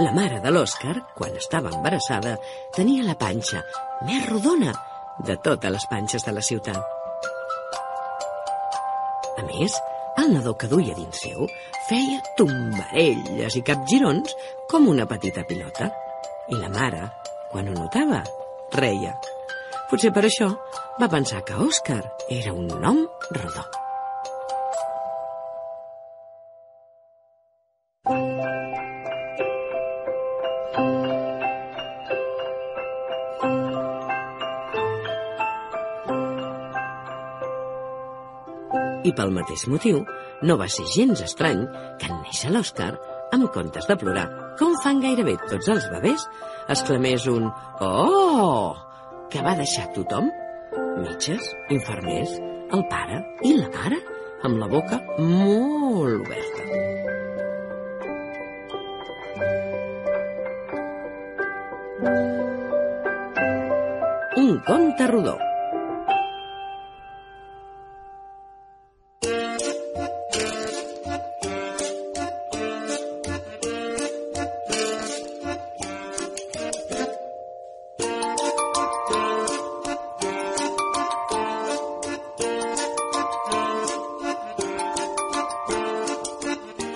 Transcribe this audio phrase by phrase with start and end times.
[0.00, 2.38] La mare de l'Òscar, quan estava embarassada,
[2.72, 3.60] tenia la panxa
[4.08, 4.72] més rodona
[5.28, 6.78] de totes les panxes de la ciutat.
[9.36, 9.76] A més,
[10.22, 11.44] el nadó que duia dins seu
[11.90, 14.32] feia tombarelles i capgirons
[14.72, 15.90] com una petita pilota.
[16.48, 17.04] I la mare,
[17.52, 18.22] quan ho notava,
[18.80, 19.12] reia.
[19.92, 20.48] Potser per això
[20.96, 22.02] va pensar que Òscar
[22.40, 23.04] era un nom
[23.36, 23.68] rodó.
[39.04, 40.02] I pel mateix motiu,
[40.44, 41.62] no va ser gens estrany
[42.00, 42.92] que en néixer l'Òscar,
[43.32, 44.26] en comptes de plorar,
[44.58, 46.26] com fan gairebé tots els bebès,
[46.74, 47.48] exclamés un
[47.80, 48.76] «Oh!»
[49.30, 50.28] que va deixar tothom,
[51.00, 52.34] metges, infermers,
[52.74, 54.00] el pare i la mare,
[54.44, 56.66] amb la boca molt oberta.
[64.40, 65.38] Un conte rodó.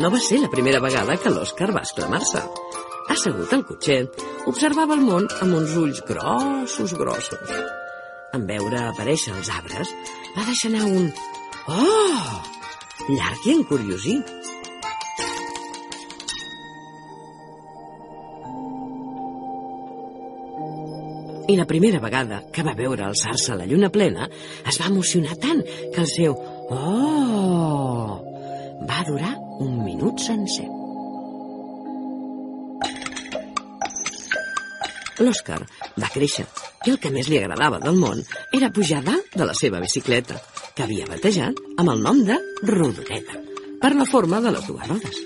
[0.00, 2.40] No va ser la primera vegada que l'Òscar va exclamar-se.
[3.12, 7.50] Assegut al cotxet, observava el món amb uns ulls grossos, grossos.
[8.32, 9.90] En veure aparèixer els arbres,
[10.36, 11.10] va deixar anar un
[11.68, 12.38] «Oh!»
[13.10, 14.32] llarg i encuriosit.
[21.50, 24.32] I la primera vegada que va veure alçar-se la lluna plena,
[24.64, 26.40] es va emocionar tant que el seu
[26.72, 28.16] «Oh!»
[28.88, 30.66] va durar un minut sencer.
[35.20, 35.60] L'Òscar
[36.00, 36.46] va créixer
[36.86, 38.22] i el que més li agradava del món
[38.56, 40.38] era pujar dalt de la seva bicicleta,
[40.74, 43.36] que havia batejat amb el nom de Rodoneta,
[43.82, 45.20] per la forma de les dues rodes.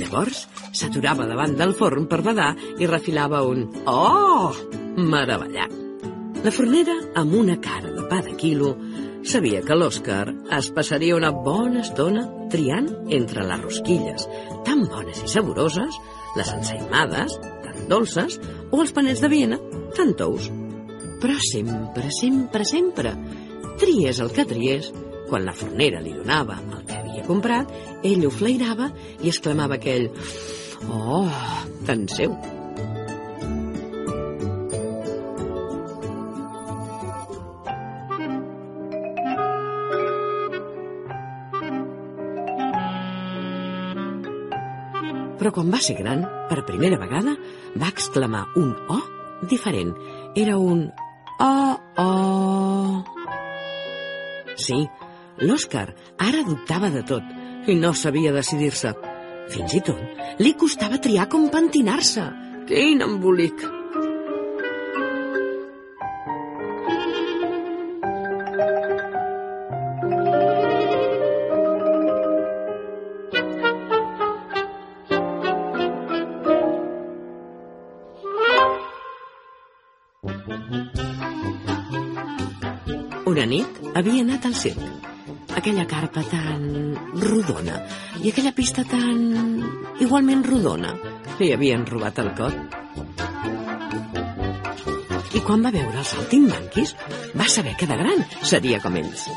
[0.00, 4.54] Llavors s'aturava davant del forn per badar i refilava un «Oh!»
[4.96, 5.76] meravellat.
[6.40, 8.72] La fornera, amb una cara de pa de quilo,
[9.30, 14.26] sabia que l'Òscar es passaria una bona estona triant entre les rosquilles,
[14.66, 15.98] tan bones i saboroses,
[16.34, 18.40] les ensaïmades, tan dolces,
[18.74, 19.60] o els panets de Viena,
[19.94, 20.50] tan tous.
[21.22, 23.14] Però sempre, sempre, sempre,
[23.78, 24.90] tries el que tries,
[25.30, 27.70] quan la fornera li donava el que havia comprat,
[28.02, 30.10] ell ho flairava i exclamava aquell
[30.90, 31.28] «Oh,
[31.86, 32.34] tan seu!»
[45.40, 47.32] Però quan va ser gran, per primera vegada,
[47.80, 49.02] va exclamar un «oh»
[49.48, 49.94] diferent.
[50.36, 50.84] Era un
[51.40, 53.00] «oh, oh».
[54.60, 54.84] Sí,
[55.40, 55.86] l'Òscar
[56.20, 58.92] ara dubtava de tot i no sabia decidir-se.
[59.50, 62.28] Fins i tot li costava triar com pentinar-se.
[62.68, 63.79] Quin embolic!
[83.30, 84.80] Una nit havia anat al circ.
[85.60, 86.64] Aquella carpa tan
[87.22, 87.76] rodona
[88.18, 89.20] i aquella pista tan
[90.02, 90.96] igualment rodona
[91.38, 92.56] li havien robat el cor.
[95.30, 96.96] I quan va veure els saltimbanquis
[97.38, 99.28] va saber que de gran seria com ells.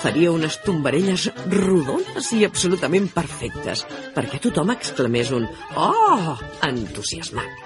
[0.00, 3.84] Faria unes tombarelles rodones i absolutament perfectes
[4.16, 5.44] perquè tothom exclamés un
[5.76, 6.38] «Oh!»
[6.72, 7.65] entusiasmat.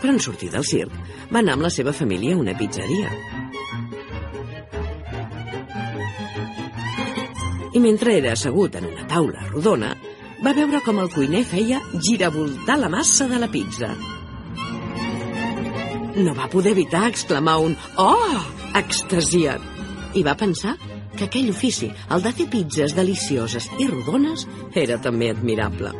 [0.00, 0.92] Però en sortir del circ,
[1.32, 3.12] va anar amb la seva família a una pizzeria.
[7.74, 9.94] I mentre era assegut en una taula rodona,
[10.44, 13.88] va veure com el cuiner feia giravoltar la massa de la pizza.
[16.14, 18.42] No va poder evitar exclamar un «Oh!»
[18.78, 20.76] extasiat i va pensar
[21.16, 25.94] que aquell ofici, el de fer pizzas delicioses i rodones, era també admirable.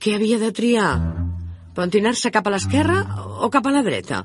[0.00, 0.90] Què havia de triar?
[1.76, 3.00] Pentinar-se cap a l'esquerra
[3.42, 4.22] o cap a la dreta?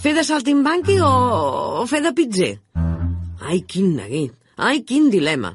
[0.00, 1.10] Fer de saltimbanqui o,
[1.82, 2.54] o fer de pizzer?
[3.44, 4.32] Ai, quin neguit!
[4.56, 5.52] Ai, quin dilema!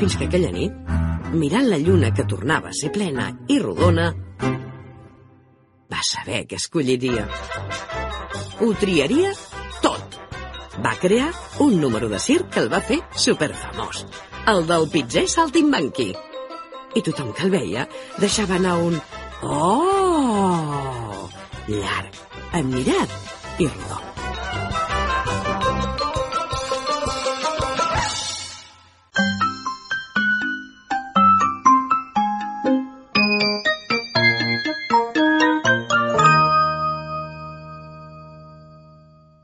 [0.00, 0.74] Fins que aquella nit,
[1.36, 4.08] mirant la lluna que tornava a ser plena i rodona,
[5.92, 7.26] va saber què escolliria.
[8.60, 9.32] Ho triaria
[9.84, 10.18] tot.
[10.84, 11.30] Va crear
[11.64, 14.04] un número de circ que el va fer superfamós,
[14.52, 16.12] el del pitzer saltimbanqui.
[16.96, 17.88] I tothom que el veia
[18.20, 18.96] deixava anar un
[19.42, 21.28] «Oh!»
[21.68, 23.20] llarg, admirat
[23.58, 24.11] i rodó.